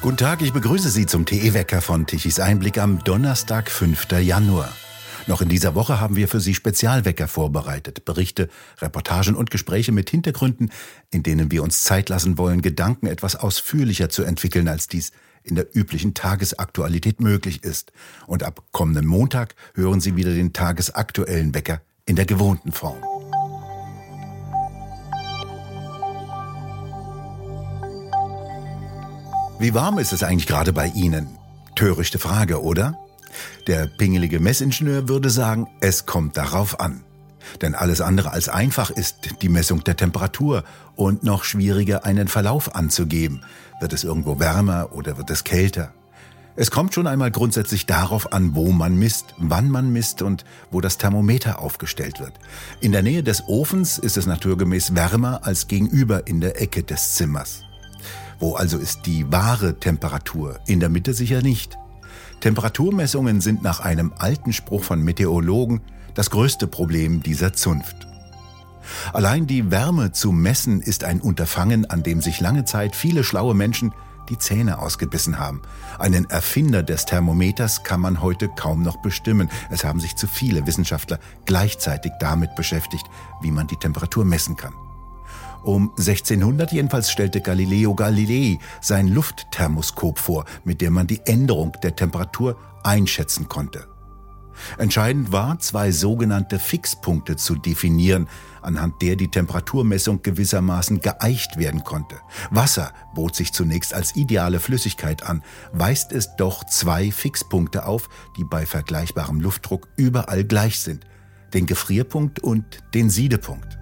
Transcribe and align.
Guten 0.00 0.16
Tag, 0.16 0.42
ich 0.42 0.52
begrüße 0.52 0.90
Sie 0.90 1.06
zum 1.06 1.26
TE-Wecker 1.26 1.82
von 1.82 2.06
Tichys 2.06 2.38
Einblick 2.38 2.78
am 2.78 3.02
Donnerstag, 3.02 3.68
5. 3.68 4.12
Januar. 4.20 4.72
Noch 5.26 5.42
in 5.42 5.48
dieser 5.48 5.74
Woche 5.74 6.00
haben 6.00 6.14
wir 6.14 6.28
für 6.28 6.38
Sie 6.38 6.54
Spezialwecker 6.54 7.26
vorbereitet. 7.26 8.04
Berichte, 8.04 8.48
Reportagen 8.80 9.34
und 9.34 9.50
Gespräche 9.50 9.90
mit 9.90 10.08
Hintergründen, 10.08 10.70
in 11.10 11.24
denen 11.24 11.50
wir 11.50 11.64
uns 11.64 11.82
Zeit 11.82 12.10
lassen 12.10 12.38
wollen, 12.38 12.62
Gedanken 12.62 13.08
etwas 13.08 13.34
ausführlicher 13.34 14.08
zu 14.08 14.22
entwickeln, 14.22 14.68
als 14.68 14.86
dies 14.86 15.10
in 15.42 15.56
der 15.56 15.66
üblichen 15.76 16.14
Tagesaktualität 16.14 17.20
möglich 17.20 17.64
ist. 17.64 17.90
Und 18.28 18.44
ab 18.44 18.62
kommenden 18.70 19.04
Montag 19.04 19.56
hören 19.74 20.00
Sie 20.00 20.14
wieder 20.14 20.32
den 20.32 20.52
tagesaktuellen 20.52 21.54
Wecker 21.54 21.80
in 22.06 22.14
der 22.14 22.24
gewohnten 22.24 22.70
Form. 22.70 23.17
Wie 29.60 29.74
warm 29.74 29.98
ist 29.98 30.12
es 30.12 30.22
eigentlich 30.22 30.46
gerade 30.46 30.72
bei 30.72 30.86
Ihnen? 30.86 31.36
Törichte 31.74 32.20
Frage, 32.20 32.62
oder? 32.62 32.96
Der 33.66 33.86
pingelige 33.86 34.38
Messingenieur 34.38 35.08
würde 35.08 35.30
sagen, 35.30 35.66
es 35.80 36.06
kommt 36.06 36.36
darauf 36.36 36.78
an. 36.78 37.02
Denn 37.60 37.74
alles 37.74 38.00
andere 38.00 38.30
als 38.30 38.48
einfach 38.48 38.90
ist 38.90 39.42
die 39.42 39.48
Messung 39.48 39.82
der 39.82 39.96
Temperatur 39.96 40.62
und 40.94 41.24
noch 41.24 41.42
schwieriger 41.42 42.04
einen 42.04 42.28
Verlauf 42.28 42.76
anzugeben. 42.76 43.42
Wird 43.80 43.92
es 43.92 44.04
irgendwo 44.04 44.38
wärmer 44.38 44.90
oder 44.92 45.16
wird 45.16 45.30
es 45.30 45.42
kälter? 45.42 45.92
Es 46.54 46.70
kommt 46.70 46.94
schon 46.94 47.08
einmal 47.08 47.32
grundsätzlich 47.32 47.84
darauf 47.84 48.32
an, 48.32 48.54
wo 48.54 48.70
man 48.70 48.96
misst, 48.96 49.34
wann 49.38 49.70
man 49.70 49.90
misst 49.92 50.22
und 50.22 50.44
wo 50.70 50.80
das 50.80 50.98
Thermometer 50.98 51.58
aufgestellt 51.58 52.20
wird. 52.20 52.34
In 52.80 52.92
der 52.92 53.02
Nähe 53.02 53.24
des 53.24 53.42
Ofens 53.48 53.98
ist 53.98 54.16
es 54.16 54.26
naturgemäß 54.26 54.94
wärmer 54.94 55.40
als 55.42 55.66
gegenüber 55.66 56.28
in 56.28 56.40
der 56.40 56.60
Ecke 56.62 56.84
des 56.84 57.14
Zimmers. 57.14 57.64
Wo 58.38 58.54
also 58.54 58.78
ist 58.78 59.06
die 59.06 59.30
wahre 59.32 59.78
Temperatur? 59.80 60.60
In 60.66 60.80
der 60.80 60.88
Mitte 60.88 61.12
sicher 61.12 61.42
nicht. 61.42 61.76
Temperaturmessungen 62.40 63.40
sind 63.40 63.62
nach 63.62 63.80
einem 63.80 64.12
alten 64.16 64.52
Spruch 64.52 64.84
von 64.84 65.02
Meteorologen 65.02 65.80
das 66.14 66.30
größte 66.30 66.66
Problem 66.66 67.22
dieser 67.22 67.52
Zunft. 67.52 68.06
Allein 69.12 69.46
die 69.46 69.70
Wärme 69.70 70.12
zu 70.12 70.32
messen 70.32 70.80
ist 70.80 71.04
ein 71.04 71.20
Unterfangen, 71.20 71.90
an 71.90 72.02
dem 72.02 72.22
sich 72.22 72.40
lange 72.40 72.64
Zeit 72.64 72.96
viele 72.96 73.24
schlaue 73.24 73.54
Menschen 73.54 73.92
die 74.28 74.38
Zähne 74.38 74.78
ausgebissen 74.78 75.38
haben. 75.38 75.62
Einen 75.98 76.28
Erfinder 76.30 76.82
des 76.82 77.06
Thermometers 77.06 77.82
kann 77.82 78.00
man 78.00 78.20
heute 78.20 78.48
kaum 78.48 78.82
noch 78.82 78.98
bestimmen. 78.98 79.48
Es 79.70 79.84
haben 79.84 80.00
sich 80.00 80.16
zu 80.16 80.26
viele 80.26 80.66
Wissenschaftler 80.66 81.18
gleichzeitig 81.46 82.12
damit 82.20 82.54
beschäftigt, 82.54 83.06
wie 83.40 83.50
man 83.50 83.66
die 83.66 83.76
Temperatur 83.76 84.24
messen 84.24 84.56
kann. 84.56 84.74
Um 85.64 85.90
1600 85.98 86.72
jedenfalls 86.72 87.10
stellte 87.10 87.40
Galileo 87.40 87.94
Galilei 87.94 88.58
sein 88.80 89.08
Luftthermoskop 89.08 90.18
vor, 90.18 90.44
mit 90.64 90.80
dem 90.80 90.94
man 90.94 91.06
die 91.06 91.20
Änderung 91.26 91.72
der 91.82 91.96
Temperatur 91.96 92.56
einschätzen 92.84 93.48
konnte. 93.48 93.86
Entscheidend 94.76 95.32
war, 95.32 95.58
zwei 95.60 95.92
sogenannte 95.92 96.58
Fixpunkte 96.58 97.36
zu 97.36 97.54
definieren, 97.54 98.28
anhand 98.60 99.00
der 99.02 99.16
die 99.16 99.28
Temperaturmessung 99.28 100.22
gewissermaßen 100.22 101.00
geeicht 101.00 101.58
werden 101.58 101.84
konnte. 101.84 102.16
Wasser 102.50 102.92
bot 103.14 103.36
sich 103.36 103.52
zunächst 103.52 103.94
als 103.94 104.16
ideale 104.16 104.60
Flüssigkeit 104.60 105.22
an, 105.22 105.42
weist 105.72 106.12
es 106.12 106.34
doch 106.36 106.64
zwei 106.64 107.10
Fixpunkte 107.12 107.86
auf, 107.86 108.08
die 108.36 108.44
bei 108.44 108.66
vergleichbarem 108.66 109.40
Luftdruck 109.40 109.88
überall 109.96 110.44
gleich 110.44 110.80
sind, 110.80 111.04
den 111.54 111.66
Gefrierpunkt 111.66 112.40
und 112.40 112.64
den 112.94 113.10
Siedepunkt. 113.10 113.78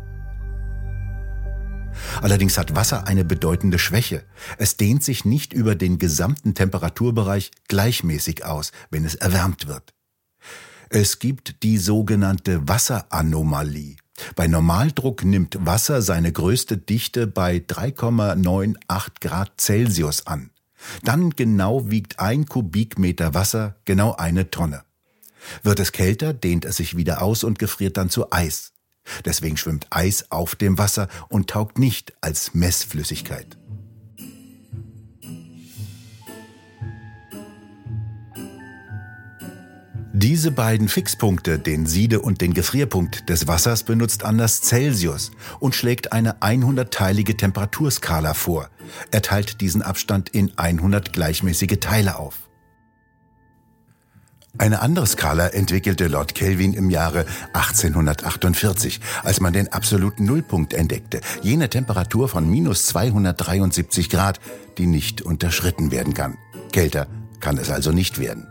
Allerdings 2.22 2.58
hat 2.58 2.74
Wasser 2.74 3.06
eine 3.06 3.24
bedeutende 3.24 3.78
Schwäche. 3.78 4.24
Es 4.58 4.76
dehnt 4.76 5.02
sich 5.02 5.24
nicht 5.24 5.52
über 5.52 5.74
den 5.74 5.98
gesamten 5.98 6.54
Temperaturbereich 6.54 7.50
gleichmäßig 7.68 8.44
aus, 8.44 8.72
wenn 8.90 9.04
es 9.04 9.14
erwärmt 9.14 9.66
wird. 9.66 9.94
Es 10.88 11.18
gibt 11.18 11.62
die 11.62 11.78
sogenannte 11.78 12.68
Wasseranomalie. 12.68 13.96
Bei 14.34 14.46
Normaldruck 14.46 15.24
nimmt 15.24 15.58
Wasser 15.60 16.00
seine 16.00 16.32
größte 16.32 16.78
Dichte 16.78 17.26
bei 17.26 17.56
3,98 17.56 18.76
Grad 19.20 19.60
Celsius 19.60 20.26
an. 20.26 20.50
Dann 21.02 21.30
genau 21.30 21.90
wiegt 21.90 22.18
ein 22.20 22.46
Kubikmeter 22.46 23.34
Wasser 23.34 23.76
genau 23.84 24.14
eine 24.14 24.50
Tonne. 24.50 24.82
Wird 25.62 25.80
es 25.80 25.92
kälter, 25.92 26.32
dehnt 26.32 26.64
es 26.64 26.76
sich 26.76 26.96
wieder 26.96 27.22
aus 27.22 27.44
und 27.44 27.58
gefriert 27.58 27.96
dann 27.96 28.10
zu 28.10 28.32
Eis. 28.32 28.72
Deswegen 29.24 29.56
schwimmt 29.56 29.86
Eis 29.90 30.30
auf 30.30 30.54
dem 30.54 30.78
Wasser 30.78 31.08
und 31.28 31.48
taugt 31.50 31.78
nicht 31.78 32.12
als 32.20 32.54
Messflüssigkeit. 32.54 33.56
Diese 40.18 40.50
beiden 40.50 40.88
Fixpunkte, 40.88 41.58
den 41.58 41.84
Siede- 41.84 42.22
und 42.22 42.40
den 42.40 42.54
Gefrierpunkt 42.54 43.28
des 43.28 43.48
Wassers, 43.48 43.82
benutzt 43.82 44.24
Anders 44.24 44.62
Celsius 44.62 45.30
und 45.60 45.74
schlägt 45.74 46.12
eine 46.12 46.40
100-teilige 46.40 47.36
Temperaturskala 47.36 48.32
vor. 48.32 48.70
Er 49.10 49.20
teilt 49.20 49.60
diesen 49.60 49.82
Abstand 49.82 50.30
in 50.30 50.56
100 50.56 51.12
gleichmäßige 51.12 51.80
Teile 51.80 52.18
auf. 52.18 52.45
Eine 54.58 54.80
andere 54.80 55.06
Skala 55.06 55.48
entwickelte 55.48 56.06
Lord 56.08 56.34
Kelvin 56.34 56.72
im 56.72 56.88
Jahre 56.88 57.26
1848, 57.52 59.00
als 59.22 59.40
man 59.40 59.52
den 59.52 59.72
absoluten 59.72 60.24
Nullpunkt 60.24 60.72
entdeckte, 60.72 61.20
jene 61.42 61.68
Temperatur 61.68 62.28
von 62.28 62.48
minus 62.48 62.86
273 62.86 64.08
Grad, 64.08 64.40
die 64.78 64.86
nicht 64.86 65.20
unterschritten 65.20 65.90
werden 65.90 66.14
kann. 66.14 66.38
Kälter 66.72 67.06
kann 67.40 67.58
es 67.58 67.70
also 67.70 67.92
nicht 67.92 68.18
werden. 68.18 68.46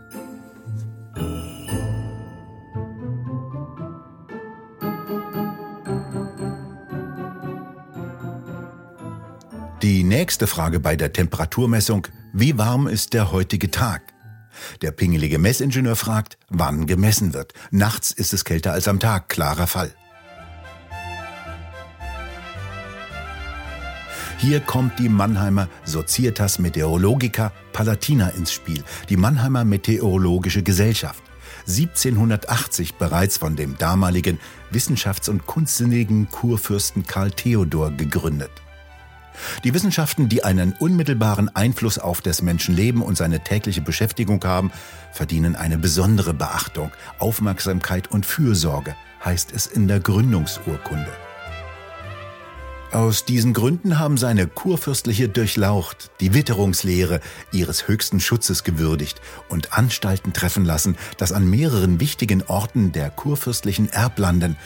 Die 9.82 10.04
nächste 10.04 10.46
Frage 10.46 10.80
bei 10.80 10.96
der 10.96 11.12
Temperaturmessung, 11.12 12.06
wie 12.32 12.56
warm 12.58 12.86
ist 12.86 13.12
der 13.12 13.32
heutige 13.32 13.70
Tag? 13.70 14.15
Der 14.82 14.90
pingelige 14.90 15.38
Messingenieur 15.38 15.96
fragt, 15.96 16.38
wann 16.48 16.86
gemessen 16.86 17.34
wird. 17.34 17.52
Nachts 17.70 18.10
ist 18.10 18.32
es 18.32 18.44
kälter 18.44 18.72
als 18.72 18.88
am 18.88 19.00
Tag, 19.00 19.28
klarer 19.28 19.66
Fall. 19.66 19.92
Hier 24.38 24.60
kommt 24.60 24.98
die 24.98 25.08
Mannheimer 25.08 25.68
Societas 25.84 26.58
Meteorologica 26.58 27.52
Palatina 27.72 28.28
ins 28.28 28.52
Spiel, 28.52 28.84
die 29.08 29.16
Mannheimer 29.16 29.64
Meteorologische 29.64 30.62
Gesellschaft. 30.62 31.22
1780 31.66 32.94
bereits 32.94 33.38
von 33.38 33.56
dem 33.56 33.78
damaligen 33.78 34.38
wissenschafts- 34.70 35.30
und 35.30 35.46
kunstsinnigen 35.46 36.28
Kurfürsten 36.30 37.06
Karl 37.06 37.30
Theodor 37.30 37.90
gegründet. 37.90 38.50
Die 39.64 39.74
Wissenschaften, 39.74 40.28
die 40.28 40.44
einen 40.44 40.72
unmittelbaren 40.72 41.54
Einfluss 41.54 41.98
auf 41.98 42.20
des 42.20 42.42
Menschen 42.42 42.74
Leben 42.74 43.02
und 43.02 43.16
seine 43.16 43.42
tägliche 43.42 43.82
Beschäftigung 43.82 44.42
haben, 44.44 44.70
verdienen 45.12 45.56
eine 45.56 45.78
besondere 45.78 46.34
Beachtung, 46.34 46.90
Aufmerksamkeit 47.18 48.10
und 48.10 48.26
Fürsorge, 48.26 48.94
heißt 49.24 49.52
es 49.52 49.66
in 49.66 49.88
der 49.88 50.00
Gründungsurkunde. 50.00 51.12
Aus 52.92 53.24
diesen 53.24 53.52
Gründen 53.52 53.98
haben 53.98 54.16
seine 54.16 54.46
kurfürstliche 54.46 55.28
Durchlaucht 55.28 56.10
die 56.20 56.34
Witterungslehre 56.34 57.20
ihres 57.52 57.88
höchsten 57.88 58.20
Schutzes 58.20 58.62
gewürdigt 58.62 59.20
und 59.48 59.76
Anstalten 59.76 60.32
treffen 60.32 60.64
lassen, 60.64 60.96
dass 61.18 61.32
an 61.32 61.50
mehreren 61.50 61.98
wichtigen 62.00 62.42
Orten 62.44 62.92
der 62.92 63.10
kurfürstlichen 63.10 63.90
Erblanden 63.90 64.56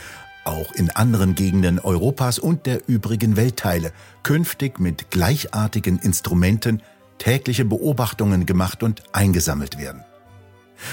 auch 0.50 0.72
in 0.72 0.91
anderen 0.91 1.34
Gegenden 1.34 1.78
Europas 1.78 2.38
und 2.38 2.66
der 2.66 2.88
übrigen 2.88 3.37
Weltteile 3.37 3.93
künftig 4.22 4.78
mit 4.78 5.10
gleichartigen 5.10 5.98
Instrumenten 5.98 6.83
tägliche 7.19 7.65
Beobachtungen 7.65 8.47
gemacht 8.47 8.83
und 8.83 9.03
eingesammelt 9.13 9.78
werden. 9.78 10.04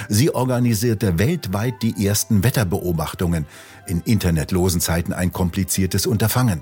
Sie 0.10 0.34
organisierte 0.34 1.18
weltweit 1.18 1.82
die 1.82 2.06
ersten 2.06 2.44
Wetterbeobachtungen, 2.44 3.46
in 3.88 4.02
internetlosen 4.02 4.82
Zeiten 4.82 5.14
ein 5.14 5.32
kompliziertes 5.32 6.06
Unterfangen. 6.06 6.62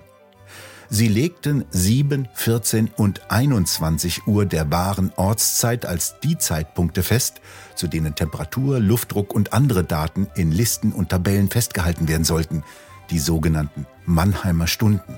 Sie 0.89 1.07
legten 1.07 1.65
7, 1.71 2.27
14 2.33 2.89
und 2.95 3.31
21 3.31 4.27
Uhr 4.27 4.45
der 4.45 4.71
wahren 4.71 5.11
Ortszeit 5.15 5.85
als 5.85 6.15
die 6.23 6.37
Zeitpunkte 6.37 7.03
fest, 7.03 7.41
zu 7.75 7.87
denen 7.87 8.15
Temperatur, 8.15 8.79
Luftdruck 8.79 9.33
und 9.33 9.53
andere 9.53 9.83
Daten 9.83 10.27
in 10.35 10.51
Listen 10.51 10.91
und 10.91 11.09
Tabellen 11.09 11.49
festgehalten 11.49 12.07
werden 12.07 12.23
sollten, 12.23 12.63
die 13.09 13.19
sogenannten 13.19 13.85
Mannheimer 14.05 14.67
Stunden. 14.67 15.15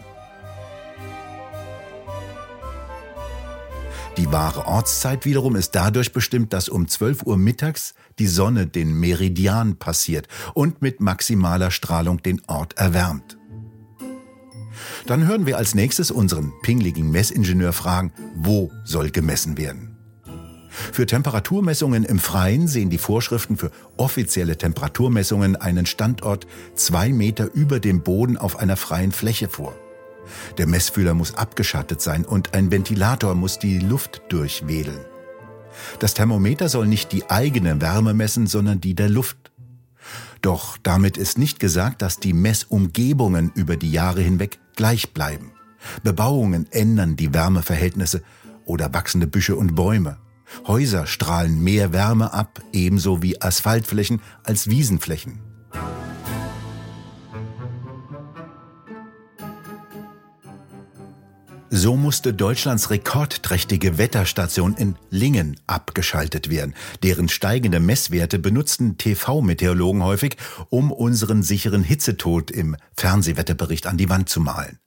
Die 4.18 4.32
wahre 4.32 4.66
Ortszeit 4.66 5.26
wiederum 5.26 5.56
ist 5.56 5.76
dadurch 5.76 6.12
bestimmt, 6.12 6.52
dass 6.52 6.70
um 6.70 6.88
12 6.88 7.24
Uhr 7.24 7.38
mittags 7.38 7.94
die 8.18 8.26
Sonne 8.26 8.66
den 8.66 9.00
Meridian 9.00 9.76
passiert 9.76 10.28
und 10.56 10.82
mit 10.82 11.02
maximaler 11.02 11.70
Strahlung 11.70 12.24
den 12.24 12.42
Ort 12.48 12.78
erwärmt. 12.78 13.37
Dann 15.06 15.28
hören 15.28 15.46
wir 15.46 15.58
als 15.58 15.76
nächstes 15.76 16.12
unseren 16.12 16.54
pingligen 16.62 17.12
Messingenieur 17.12 17.74
fragen, 17.74 18.12
wo 18.36 18.72
soll 18.84 19.10
gemessen 19.12 19.58
werden? 19.58 19.98
Für 20.70 21.06
Temperaturmessungen 21.06 22.04
im 22.04 22.20
Freien 22.20 22.68
sehen 22.68 22.90
die 22.90 22.98
Vorschriften 22.98 23.58
für 23.58 23.72
offizielle 23.98 24.58
Temperaturmessungen 24.58 25.56
einen 25.56 25.86
Standort 25.86 26.46
zwei 26.76 27.10
Meter 27.10 27.50
über 27.54 27.80
dem 27.80 28.04
Boden 28.04 28.38
auf 28.38 28.58
einer 28.60 28.78
freien 28.78 29.12
Fläche 29.12 29.50
vor. 29.50 29.76
Der 30.58 30.68
Messfühler 30.68 31.14
muss 31.14 31.36
abgeschattet 31.36 32.02
sein 32.02 32.26
und 32.26 32.54
ein 32.54 32.72
Ventilator 32.72 33.34
muss 33.34 33.60
die 33.60 33.80
Luft 33.80 34.22
durchwedeln. 34.30 35.00
Das 36.00 36.14
Thermometer 36.14 36.70
soll 36.70 36.88
nicht 36.88 37.12
die 37.12 37.30
eigene 37.30 37.82
Wärme 37.82 38.14
messen, 38.14 38.48
sondern 38.48 38.82
die 38.82 38.96
der 38.96 39.10
Luft. 39.10 39.52
Doch 40.42 40.78
damit 40.84 41.18
ist 41.18 41.38
nicht 41.38 41.60
gesagt, 41.60 42.02
dass 42.02 42.20
die 42.20 42.34
Messumgebungen 42.34 43.52
über 43.56 43.78
die 43.78 43.92
Jahre 43.92 44.22
hinweg 44.22 44.60
gleich 44.78 45.14
bleiben. 45.14 45.52
Bebauungen 46.04 46.72
ändern 46.72 47.18
die 47.18 47.34
Wärmeverhältnisse 47.34 48.24
oder 48.64 48.94
wachsende 48.94 49.28
Büsche 49.28 49.58
und 49.58 49.76
Bäume. 49.76 50.18
Häuser 50.66 51.06
strahlen 51.06 51.62
mehr 51.62 51.92
Wärme 51.92 52.34
ab, 52.34 52.62
ebenso 52.72 53.22
wie 53.22 53.42
Asphaltflächen 53.42 54.22
als 54.44 54.70
Wiesenflächen. 54.70 55.47
So 61.78 61.96
musste 61.96 62.34
Deutschlands 62.34 62.90
rekordträchtige 62.90 64.00
Wetterstation 64.00 64.74
in 64.74 64.96
Lingen 65.12 65.60
abgeschaltet 65.68 66.50
werden. 66.50 66.74
Deren 67.04 67.30
steigende 67.30 67.80
Messwerte 67.80 68.40
benutzten 68.40 68.98
TV-Meteorologen 68.98 70.04
häufig, 70.04 70.38
um 70.70 70.92
unseren 70.92 71.44
sicheren 71.44 71.84
Hitzetod 71.84 72.50
im 72.50 72.78
Fernsehwetterbericht 72.96 73.86
an 73.86 73.96
die 73.96 74.10
Wand 74.10 74.28
zu 74.28 74.42
malen. 74.42 74.80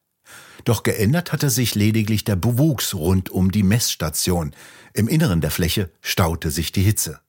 Doch 0.65 0.83
geändert 0.83 1.31
hatte 1.31 1.49
sich 1.49 1.77
lediglich 1.77 2.25
der 2.25 2.35
Bewuchs 2.35 2.93
rund 2.93 3.31
um 3.31 3.53
die 3.53 3.63
Messstation. 3.63 4.51
Im 4.93 5.07
Inneren 5.07 5.41
der 5.41 5.53
Fläche 5.53 5.93
staute 6.01 6.51
sich 6.51 6.73
die 6.73 6.83
Hitze. 6.83 7.21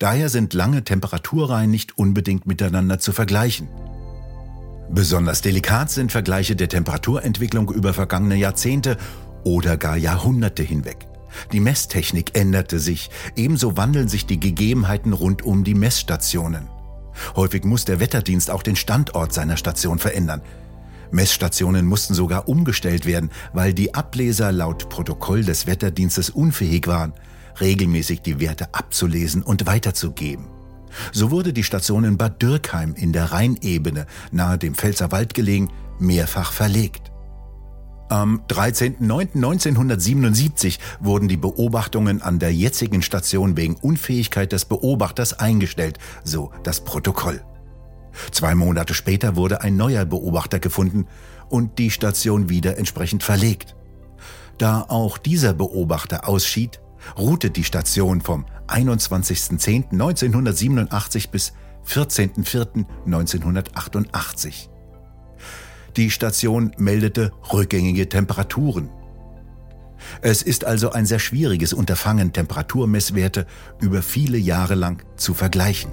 Daher 0.00 0.28
sind 0.28 0.52
lange 0.52 0.82
Temperaturreihen 0.82 1.70
nicht 1.70 1.96
unbedingt 1.96 2.46
miteinander 2.46 2.98
zu 2.98 3.12
vergleichen. 3.12 3.68
Besonders 4.90 5.40
delikat 5.40 5.90
sind 5.90 6.12
Vergleiche 6.12 6.56
der 6.56 6.68
Temperaturentwicklung 6.68 7.70
über 7.70 7.94
vergangene 7.94 8.36
Jahrzehnte 8.36 8.96
oder 9.42 9.76
gar 9.76 9.96
Jahrhunderte 9.96 10.62
hinweg. 10.62 11.06
Die 11.52 11.60
Messtechnik 11.60 12.38
änderte 12.38 12.78
sich, 12.78 13.10
ebenso 13.36 13.76
wandeln 13.76 14.08
sich 14.08 14.26
die 14.26 14.38
Gegebenheiten 14.38 15.12
rund 15.12 15.42
um 15.42 15.64
die 15.64 15.74
Messstationen. 15.74 16.68
Häufig 17.36 17.64
muss 17.64 17.84
der 17.84 18.00
Wetterdienst 18.00 18.50
auch 18.50 18.62
den 18.62 18.76
Standort 18.76 19.32
seiner 19.32 19.56
Station 19.56 19.98
verändern. 19.98 20.42
Messstationen 21.10 21.86
mussten 21.86 22.14
sogar 22.14 22.48
umgestellt 22.48 23.06
werden, 23.06 23.30
weil 23.52 23.72
die 23.72 23.94
Ableser 23.94 24.52
laut 24.52 24.88
Protokoll 24.88 25.44
des 25.44 25.66
Wetterdienstes 25.66 26.30
unfähig 26.30 26.86
waren, 26.86 27.12
regelmäßig 27.60 28.22
die 28.22 28.40
Werte 28.40 28.74
abzulesen 28.74 29.42
und 29.42 29.66
weiterzugeben. 29.66 30.46
So 31.12 31.30
wurde 31.30 31.52
die 31.52 31.64
Station 31.64 32.04
in 32.04 32.16
Bad 32.16 32.40
Dürkheim 32.42 32.94
in 32.94 33.12
der 33.12 33.32
Rheinebene 33.32 34.06
nahe 34.30 34.56
dem 34.58 34.74
Pfälzerwald 34.74 35.34
gelegen 35.34 35.70
mehrfach 35.98 36.52
verlegt. 36.52 37.10
Am 38.08 38.42
13.09.1977 38.48 40.78
wurden 41.00 41.26
die 41.26 41.38
Beobachtungen 41.38 42.22
an 42.22 42.38
der 42.38 42.54
jetzigen 42.54 43.02
Station 43.02 43.56
wegen 43.56 43.74
Unfähigkeit 43.76 44.52
des 44.52 44.66
Beobachters 44.66 45.38
eingestellt, 45.38 45.98
so 46.22 46.52
das 46.62 46.84
Protokoll. 46.84 47.42
Zwei 48.30 48.54
Monate 48.54 48.94
später 48.94 49.34
wurde 49.36 49.62
ein 49.62 49.76
neuer 49.76 50.04
Beobachter 50.04 50.60
gefunden 50.60 51.06
und 51.48 51.78
die 51.78 51.90
Station 51.90 52.48
wieder 52.48 52.78
entsprechend 52.78 53.22
verlegt. 53.22 53.76
Da 54.58 54.82
auch 54.82 55.18
dieser 55.18 55.54
Beobachter 55.54 56.28
ausschied, 56.28 56.80
ruhte 57.18 57.50
die 57.50 57.64
Station 57.64 58.20
vom 58.20 58.46
21.10.1987 58.68 61.30
bis 61.30 61.52
14.04.1988. 61.86 64.68
Die 65.96 66.10
Station 66.10 66.72
meldete 66.76 67.30
rückgängige 67.52 68.08
Temperaturen. 68.08 68.90
Es 70.22 70.42
ist 70.42 70.64
also 70.64 70.90
ein 70.90 71.06
sehr 71.06 71.20
schwieriges 71.20 71.72
Unterfangen, 71.72 72.32
Temperaturmesswerte 72.32 73.46
über 73.80 74.02
viele 74.02 74.38
Jahre 74.38 74.74
lang 74.74 75.04
zu 75.16 75.34
vergleichen. 75.34 75.92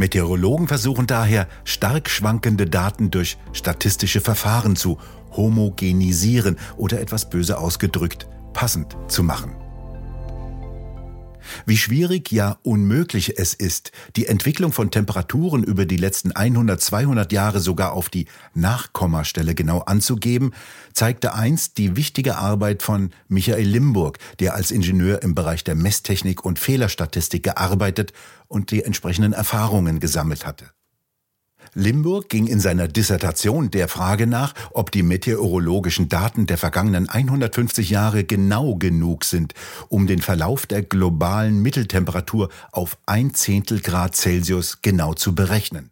Meteorologen 0.00 0.66
versuchen 0.66 1.06
daher, 1.06 1.46
stark 1.64 2.08
schwankende 2.08 2.64
Daten 2.64 3.10
durch 3.10 3.36
statistische 3.52 4.22
Verfahren 4.22 4.74
zu 4.74 4.96
homogenisieren 5.36 6.56
oder 6.78 7.02
etwas 7.02 7.28
böse 7.28 7.58
ausgedrückt 7.58 8.26
passend 8.54 8.96
zu 9.08 9.22
machen. 9.22 9.52
Wie 11.66 11.76
schwierig, 11.76 12.30
ja 12.32 12.58
unmöglich 12.62 13.38
es 13.38 13.54
ist, 13.54 13.92
die 14.16 14.26
Entwicklung 14.26 14.72
von 14.72 14.90
Temperaturen 14.90 15.64
über 15.64 15.86
die 15.86 15.96
letzten 15.96 16.32
100, 16.32 16.80
200 16.80 17.32
Jahre 17.32 17.60
sogar 17.60 17.92
auf 17.92 18.08
die 18.08 18.26
Nachkommastelle 18.54 19.54
genau 19.54 19.80
anzugeben, 19.80 20.52
zeigte 20.92 21.34
einst 21.34 21.78
die 21.78 21.96
wichtige 21.96 22.36
Arbeit 22.36 22.82
von 22.82 23.10
Michael 23.28 23.66
Limburg, 23.66 24.18
der 24.38 24.54
als 24.54 24.70
Ingenieur 24.70 25.22
im 25.22 25.34
Bereich 25.34 25.64
der 25.64 25.74
Messtechnik 25.74 26.44
und 26.44 26.58
Fehlerstatistik 26.58 27.42
gearbeitet 27.42 28.12
und 28.48 28.70
die 28.70 28.82
entsprechenden 28.82 29.32
Erfahrungen 29.32 30.00
gesammelt 30.00 30.46
hatte. 30.46 30.70
Limburg 31.74 32.28
ging 32.28 32.46
in 32.46 32.58
seiner 32.60 32.88
Dissertation 32.88 33.70
der 33.70 33.88
Frage 33.88 34.26
nach, 34.26 34.54
ob 34.72 34.90
die 34.90 35.02
meteorologischen 35.02 36.08
Daten 36.08 36.46
der 36.46 36.58
vergangenen 36.58 37.08
150 37.08 37.90
Jahre 37.90 38.24
genau 38.24 38.74
genug 38.74 39.24
sind, 39.24 39.54
um 39.88 40.06
den 40.06 40.20
Verlauf 40.20 40.66
der 40.66 40.82
globalen 40.82 41.62
Mitteltemperatur 41.62 42.48
auf 42.72 42.98
ein 43.06 43.34
Zehntel 43.34 43.80
Grad 43.80 44.16
Celsius 44.16 44.82
genau 44.82 45.14
zu 45.14 45.34
berechnen. 45.34 45.90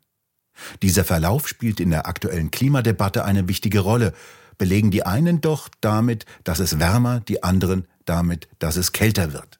Dieser 0.82 1.04
Verlauf 1.04 1.46
spielt 1.46 1.78
in 1.78 1.90
der 1.90 2.08
aktuellen 2.08 2.50
Klimadebatte 2.50 3.24
eine 3.24 3.46
wichtige 3.46 3.80
Rolle, 3.80 4.12
belegen 4.58 4.90
die 4.90 5.06
einen 5.06 5.40
doch 5.40 5.68
damit, 5.80 6.26
dass 6.42 6.58
es 6.58 6.80
wärmer, 6.80 7.20
die 7.20 7.44
anderen 7.44 7.86
damit, 8.04 8.48
dass 8.58 8.76
es 8.76 8.92
kälter 8.92 9.32
wird. 9.32 9.57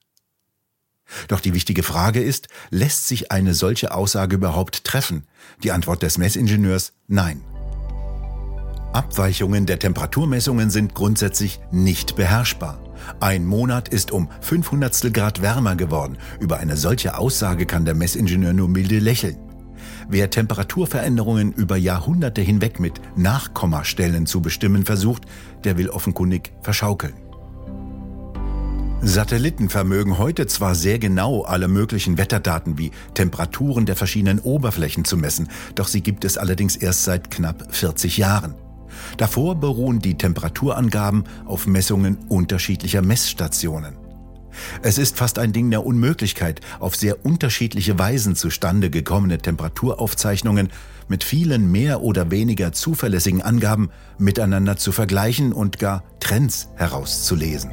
Doch 1.29 1.41
die 1.41 1.55
wichtige 1.55 1.83
Frage 1.83 2.21
ist, 2.21 2.49
lässt 2.71 3.09
sich 3.09 3.33
eine 3.33 3.55
solche 3.55 3.95
Aussage 3.95 4.37
überhaupt 4.37 4.85
treffen? 4.85 5.27
Die 5.63 5.73
Antwort 5.73 6.03
des 6.03 6.19
Messingenieurs 6.19 6.93
nein. 7.07 7.43
Abweichungen 8.93 9.67
der 9.67 9.79
Temperaturmessungen 9.79 10.71
sind 10.71 10.95
grundsätzlich 10.95 11.61
nicht 11.71 12.17
beherrschbar. 12.17 12.83
Ein 13.21 13.47
Monat 13.47 13.89
ist 13.89 14.11
um 14.11 14.29
500 14.41 15.13
Grad 15.13 15.43
wärmer 15.43 15.77
geworden. 15.77 16.19
Über 16.41 16.59
eine 16.59 16.77
solche 16.77 17.17
Aussage 17.17 17.67
kann 17.67 17.85
der 17.85 17.95
Messingenieur 17.95 18.53
nur 18.53 18.69
milde 18.69 18.99
lächeln. 18.99 19.37
Wer 20.09 20.31
Temperaturveränderungen 20.31 21.53
über 21.53 21.77
Jahrhunderte 21.77 22.41
hinweg 22.41 22.81
mit 22.81 23.01
Nachkommastellen 23.17 24.27
zu 24.27 24.41
bestimmen 24.41 24.85
versucht, 24.85 25.25
der 25.65 25.77
will 25.77 25.91
offenkundig 25.91 26.53
verschaukeln. 26.63 27.15
Satelliten 29.01 29.69
vermögen 29.69 30.19
heute 30.19 30.49
zwar 30.49 30.75
sehr 30.75 30.99
genau 30.99 31.43
alle 31.43 31.69
möglichen 31.69 32.19
Wetterdaten 32.19 32.79
wie 32.79 32.91
Temperaturen 33.15 33.87
der 33.87 33.95
verschiedenen 33.95 34.41
Oberflächen 34.41 35.05
zu 35.05 35.17
messen, 35.17 35.49
doch 35.77 35.87
sie 35.87 36.01
gibt 36.01 36.25
es 36.25 36.37
allerdings 36.37 36.75
erst 36.75 37.05
seit 37.05 37.31
knapp 37.31 37.73
40 37.73 38.19
Jahren. 38.19 38.55
Davor 39.17 39.55
beruhen 39.55 40.01
die 40.01 40.19
Temperaturangaben 40.19 41.25
auf 41.47 41.69
Messungen 41.69 42.19
unterschiedlicher 42.29 43.01
Messstationen. 43.01 43.97
Es 44.83 44.99
ist 44.99 45.17
fast 45.17 45.39
ein 45.39 45.53
Ding 45.53 45.71
der 45.71 45.87
Unmöglichkeit, 45.87 46.61
auf 46.81 46.97
sehr 46.97 47.25
unterschiedliche 47.25 47.97
Weisen 48.01 48.35
zustande 48.35 48.91
gekommene 48.91 49.39
Temperaturaufzeichnungen 49.39 50.71
mit 51.07 51.23
vielen 51.23 51.71
mehr 51.71 52.03
oder 52.03 52.33
weniger 52.33 52.73
zuverlässigen 52.73 53.43
Angaben 53.43 53.91
miteinander 54.19 54.77
zu 54.77 54.91
vergleichen 54.91 55.53
und 55.53 55.79
gar 55.79 56.03
Trends 56.19 56.69
herauszulesen. 56.75 57.73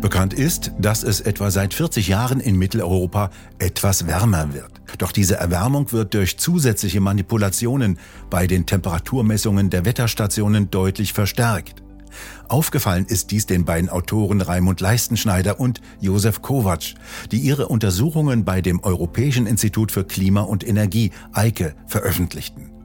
Bekannt 0.00 0.34
ist, 0.34 0.72
dass 0.78 1.02
es 1.02 1.20
etwa 1.20 1.50
seit 1.50 1.72
40 1.72 2.08
Jahren 2.08 2.40
in 2.40 2.56
Mitteleuropa 2.56 3.30
etwas 3.58 4.06
wärmer 4.06 4.52
wird. 4.52 4.70
Doch 4.98 5.10
diese 5.10 5.36
Erwärmung 5.36 5.90
wird 5.92 6.14
durch 6.14 6.38
zusätzliche 6.38 7.00
Manipulationen 7.00 7.98
bei 8.30 8.46
den 8.46 8.66
Temperaturmessungen 8.66 9.70
der 9.70 9.84
Wetterstationen 9.84 10.70
deutlich 10.70 11.12
verstärkt. 11.12 11.82
Aufgefallen 12.48 13.06
ist 13.06 13.30
dies 13.30 13.46
den 13.46 13.64
beiden 13.64 13.88
Autoren 13.90 14.40
Raimund 14.40 14.80
Leistenschneider 14.80 15.58
und 15.58 15.80
Josef 16.00 16.42
Kovac, 16.42 16.94
die 17.32 17.38
ihre 17.38 17.68
Untersuchungen 17.68 18.44
bei 18.44 18.60
dem 18.60 18.80
Europäischen 18.82 19.46
Institut 19.46 19.92
für 19.92 20.04
Klima 20.04 20.42
und 20.42 20.66
Energie 20.66 21.10
EIKE 21.32 21.74
veröffentlichten. 21.86 22.75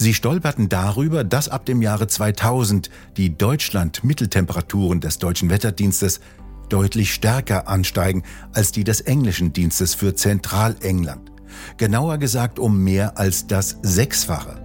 Sie 0.00 0.14
stolperten 0.14 0.68
darüber, 0.68 1.24
dass 1.24 1.48
ab 1.48 1.66
dem 1.66 1.82
Jahre 1.82 2.06
2000 2.06 2.88
die 3.16 3.36
Deutschland-Mitteltemperaturen 3.36 5.00
des 5.00 5.18
deutschen 5.18 5.50
Wetterdienstes 5.50 6.20
deutlich 6.68 7.12
stärker 7.12 7.66
ansteigen 7.66 8.22
als 8.52 8.70
die 8.70 8.84
des 8.84 9.00
englischen 9.00 9.52
Dienstes 9.52 9.96
für 9.96 10.14
Zentralengland. 10.14 11.32
Genauer 11.78 12.18
gesagt 12.18 12.60
um 12.60 12.84
mehr 12.84 13.18
als 13.18 13.48
das 13.48 13.78
Sechsfache. 13.82 14.62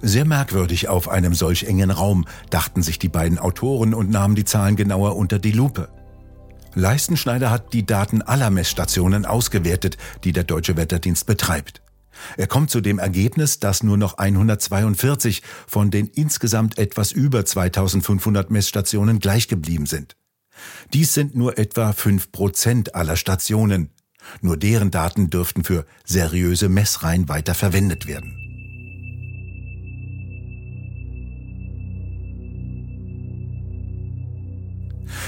Sehr 0.00 0.24
merkwürdig 0.24 0.88
auf 0.88 1.10
einem 1.10 1.34
solch 1.34 1.64
engen 1.64 1.90
Raum, 1.90 2.24
dachten 2.48 2.82
sich 2.82 2.98
die 2.98 3.10
beiden 3.10 3.38
Autoren 3.38 3.92
und 3.92 4.08
nahmen 4.08 4.34
die 4.34 4.44
Zahlen 4.44 4.76
genauer 4.76 5.16
unter 5.16 5.38
die 5.38 5.52
Lupe. 5.52 5.90
Leistenschneider 6.74 7.50
hat 7.50 7.72
die 7.72 7.86
Daten 7.86 8.22
aller 8.22 8.50
Messstationen 8.50 9.26
ausgewertet, 9.26 9.96
die 10.24 10.32
der 10.32 10.44
Deutsche 10.44 10.76
Wetterdienst 10.76 11.26
betreibt. 11.26 11.82
Er 12.36 12.46
kommt 12.46 12.70
zu 12.70 12.80
dem 12.80 12.98
Ergebnis, 12.98 13.60
dass 13.60 13.82
nur 13.82 13.96
noch 13.96 14.18
142 14.18 15.42
von 15.66 15.90
den 15.90 16.06
insgesamt 16.06 16.78
etwas 16.78 17.12
über 17.12 17.44
2500 17.44 18.50
Messstationen 18.50 19.18
gleich 19.18 19.48
geblieben 19.48 19.86
sind. 19.86 20.16
Dies 20.92 21.14
sind 21.14 21.36
nur 21.36 21.58
etwa 21.58 21.92
5 21.92 22.32
Prozent 22.32 22.94
aller 22.94 23.16
Stationen. 23.16 23.90
Nur 24.40 24.56
deren 24.56 24.90
Daten 24.90 25.30
dürften 25.30 25.64
für 25.64 25.86
seriöse 26.04 26.68
Messreihen 26.68 27.28
weiter 27.28 27.54
verwendet 27.54 28.06
werden. 28.06 28.37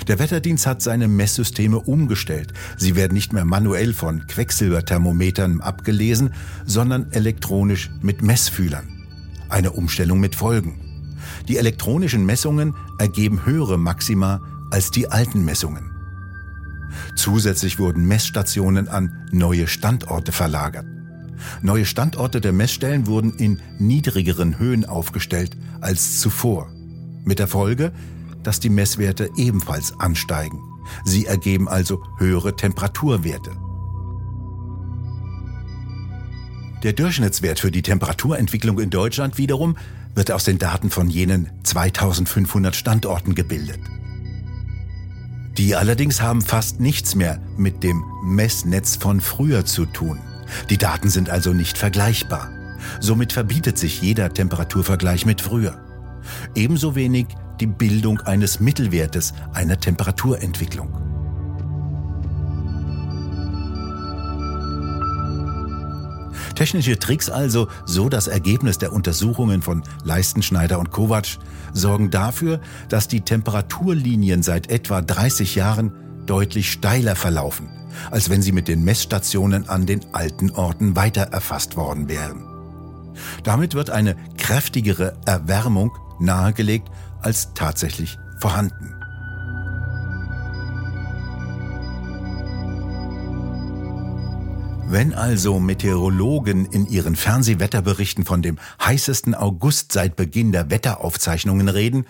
Der 0.08 0.18
Wetterdienst 0.18 0.66
hat 0.66 0.82
seine 0.82 1.08
Messsysteme 1.08 1.78
umgestellt. 1.78 2.52
Sie 2.76 2.96
werden 2.96 3.14
nicht 3.14 3.32
mehr 3.32 3.44
manuell 3.44 3.92
von 3.92 4.26
Quecksilberthermometern 4.26 5.60
abgelesen, 5.60 6.34
sondern 6.66 7.10
elektronisch 7.12 7.90
mit 8.02 8.22
Messfühlern. 8.22 8.88
Eine 9.48 9.72
Umstellung 9.72 10.20
mit 10.20 10.34
Folgen. 10.34 10.80
Die 11.48 11.56
elektronischen 11.56 12.24
Messungen 12.24 12.74
ergeben 12.98 13.44
höhere 13.44 13.78
Maxima 13.78 14.40
als 14.70 14.90
die 14.90 15.10
alten 15.10 15.44
Messungen. 15.44 15.90
Zusätzlich 17.16 17.78
wurden 17.78 18.06
Messstationen 18.06 18.88
an 18.88 19.28
neue 19.32 19.66
Standorte 19.66 20.32
verlagert. 20.32 20.86
Neue 21.62 21.86
Standorte 21.86 22.40
der 22.40 22.52
Messstellen 22.52 23.06
wurden 23.06 23.34
in 23.34 23.60
niedrigeren 23.78 24.58
Höhen 24.58 24.84
aufgestellt 24.84 25.56
als 25.80 26.20
zuvor. 26.20 26.70
Mit 27.24 27.38
der 27.38 27.48
Folge, 27.48 27.92
dass 28.42 28.60
die 28.60 28.70
Messwerte 28.70 29.30
ebenfalls 29.36 29.98
ansteigen. 29.98 30.62
Sie 31.04 31.26
ergeben 31.26 31.68
also 31.68 32.02
höhere 32.18 32.56
Temperaturwerte. 32.56 33.52
Der 36.82 36.94
Durchschnittswert 36.94 37.60
für 37.60 37.70
die 37.70 37.82
Temperaturentwicklung 37.82 38.78
in 38.78 38.88
Deutschland 38.90 39.36
wiederum 39.36 39.76
wird 40.14 40.30
aus 40.30 40.44
den 40.44 40.58
Daten 40.58 40.90
von 40.90 41.10
jenen 41.10 41.50
2500 41.62 42.74
Standorten 42.74 43.34
gebildet. 43.34 43.80
Die 45.58 45.76
allerdings 45.76 46.22
haben 46.22 46.40
fast 46.40 46.80
nichts 46.80 47.14
mehr 47.14 47.38
mit 47.56 47.82
dem 47.82 48.02
Messnetz 48.22 48.96
von 48.96 49.20
früher 49.20 49.66
zu 49.66 49.84
tun. 49.84 50.18
Die 50.70 50.78
Daten 50.78 51.10
sind 51.10 51.28
also 51.28 51.52
nicht 51.52 51.76
vergleichbar. 51.76 52.50
Somit 52.98 53.32
verbietet 53.32 53.76
sich 53.76 54.00
jeder 54.00 54.32
Temperaturvergleich 54.32 55.26
mit 55.26 55.42
früher. 55.42 55.84
Ebenso 56.54 56.94
wenig 56.94 57.26
die 57.60 57.66
Bildung 57.66 58.20
eines 58.20 58.60
Mittelwertes 58.60 59.34
einer 59.52 59.78
Temperaturentwicklung. 59.78 61.10
Technische 66.54 66.98
Tricks 66.98 67.30
also, 67.30 67.68
so 67.86 68.08
das 68.08 68.26
Ergebnis 68.26 68.78
der 68.78 68.92
Untersuchungen 68.92 69.62
von 69.62 69.82
Leistenschneider 70.04 70.78
und 70.78 70.90
Kovac, 70.90 71.38
sorgen 71.72 72.10
dafür, 72.10 72.60
dass 72.88 73.08
die 73.08 73.22
Temperaturlinien 73.22 74.42
seit 74.42 74.68
etwa 74.70 75.00
30 75.00 75.54
Jahren 75.54 75.92
deutlich 76.26 76.70
steiler 76.70 77.16
verlaufen, 77.16 77.68
als 78.10 78.28
wenn 78.28 78.42
sie 78.42 78.52
mit 78.52 78.68
den 78.68 78.84
Messstationen 78.84 79.68
an 79.68 79.86
den 79.86 80.00
alten 80.12 80.50
Orten 80.50 80.96
weiter 80.96 81.22
erfasst 81.22 81.76
worden 81.76 82.08
wären. 82.08 82.44
Damit 83.42 83.74
wird 83.74 83.90
eine 83.90 84.16
kräftigere 84.36 85.16
Erwärmung 85.26 85.92
nahegelegt 86.18 86.90
als 87.22 87.54
tatsächlich 87.54 88.18
vorhanden. 88.38 88.94
Wenn 94.88 95.14
also 95.14 95.60
Meteorologen 95.60 96.66
in 96.66 96.84
ihren 96.84 97.14
Fernsehwetterberichten 97.14 98.24
von 98.24 98.42
dem 98.42 98.58
heißesten 98.84 99.36
August 99.36 99.92
seit 99.92 100.16
Beginn 100.16 100.50
der 100.50 100.68
Wetteraufzeichnungen 100.70 101.68
reden, 101.68 102.06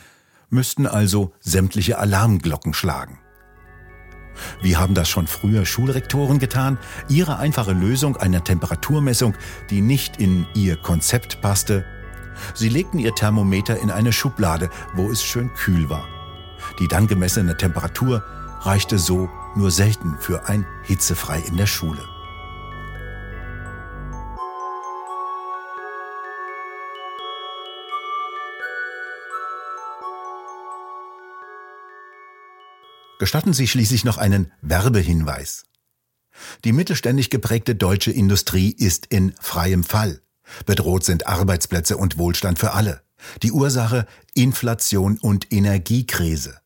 müssten 0.49 0.87
also 0.87 1.35
sämtliche 1.40 1.99
Alarmglocken 1.99 2.73
schlagen. 2.73 3.19
Wie 4.62 4.79
haben 4.79 4.95
das 4.95 5.11
schon 5.11 5.26
früher 5.26 5.67
Schulrektoren 5.67 6.38
getan? 6.38 6.79
Ihre 7.11 7.38
einfache 7.38 7.73
Lösung 7.73 8.17
einer 8.17 8.45
Temperaturmessung, 8.45 9.35
die 9.69 9.83
nicht 9.83 10.17
in 10.19 10.47
ihr 10.55 10.76
Konzept 10.76 11.43
passte, 11.43 11.85
Sie 12.54 12.68
legten 12.68 12.99
ihr 12.99 13.14
Thermometer 13.14 13.78
in 13.78 13.90
eine 13.90 14.12
Schublade, 14.12 14.70
wo 14.94 15.10
es 15.10 15.22
schön 15.22 15.52
kühl 15.54 15.88
war. 15.90 16.06
Die 16.78 16.88
dann 16.88 17.06
gemessene 17.06 17.56
Temperatur 17.56 18.22
reichte 18.60 18.99
so 18.99 19.28
nur 19.56 19.70
selten 19.70 20.16
für 20.18 20.49
ein 20.49 20.66
hitzefrei 20.84 21.40
in 21.40 21.56
der 21.56 21.66
Schule. 21.66 22.02
Gestatten 33.18 33.52
Sie 33.52 33.68
schließlich 33.68 34.06
noch 34.06 34.16
einen 34.16 34.50
Werbehinweis. 34.62 35.64
Die 36.64 36.72
mittelständig 36.72 37.28
geprägte 37.28 37.75
deutsche 37.75 38.10
Industrie 38.10 38.70
ist 38.70 39.04
in 39.06 39.34
freiem 39.38 39.84
Fall. 39.84 40.22
Bedroht 40.66 41.04
sind 41.04 41.26
Arbeitsplätze 41.26 41.97
und 41.97 42.19
Wohlstand 42.19 42.59
für 42.59 42.73
alle. 42.73 43.02
Die 43.42 43.52
Ursache 43.52 44.07
Inflation 44.35 45.19
und 45.19 45.52
Energiekrise. 45.52 46.61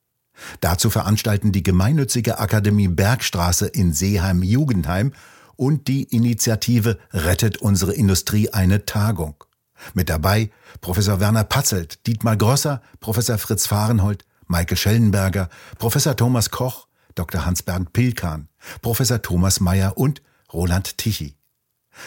Dazu 0.61 0.91
veranstalten 0.91 1.53
die 1.53 1.63
gemeinnützige 1.63 2.39
Akademie 2.39 2.89
Bergstraße 2.89 3.67
in 3.67 3.93
Seeheim-Jugendheim 3.93 5.13
und 5.57 5.87
die 5.89 6.05
Initiative 6.05 6.99
Rettet 7.13 7.59
unsere 7.59 7.93
Industrie 7.93 8.51
eine 8.51 8.87
Tagung. 8.87 9.45
Mit 9.93 10.09
dabei 10.09 10.51
Professor 10.81 11.21
Werner 11.21 11.45
Patzelt, 11.45 12.07
Dietmar 12.07 12.37
Grosser, 12.37 12.83
Professor 13.01 13.39
Fritz 13.39 13.67
Fahrenhold, 13.67 14.25
Michael 14.47 14.77
Schellenberger, 14.77 15.49
Professor 15.79 16.17
Thomas 16.17 16.51
Koch, 16.51 16.89
Dr. 17.15 17.47
Hans-Bernd 17.47 17.93
Pilkan, 17.93 18.49
Professor 18.83 19.23
Thomas 19.23 19.61
Mayer 19.61 19.97
und 19.97 20.23
Roland 20.53 20.99
Tichy. 20.99 21.37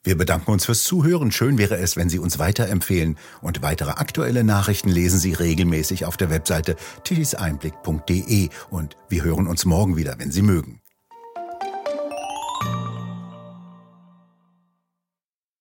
Wir 0.04 0.18
bedanken 0.18 0.50
uns 0.50 0.66
fürs 0.66 0.82
Zuhören. 0.82 1.30
Schön 1.30 1.59
wäre 1.59 1.76
es, 1.76 1.97
wenn 1.97 2.09
Sie 2.09 2.18
uns 2.18 2.38
weiterempfehlen. 2.38 3.16
Und 3.40 3.62
weitere 3.62 3.90
aktuelle 3.92 4.42
Nachrichten 4.42 4.88
lesen 4.88 5.21
Sie 5.21 5.32
regelmäßig 5.32 6.04
auf 6.06 6.16
der 6.16 6.28
Webseite 6.28 6.76
tischiseinblick.de. 7.04 8.49
Und 8.71 8.97
wir 9.09 9.23
hören 9.23 9.47
uns 9.47 9.64
morgen 9.64 9.97
wieder, 9.97 10.18
wenn 10.18 10.32
Sie 10.32 10.42
mögen. 10.42 10.81